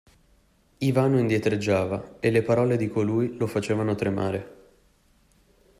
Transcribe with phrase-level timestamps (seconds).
[0.79, 4.57] Ivano indietreggiava, e le parole di colui lo facevano tremare.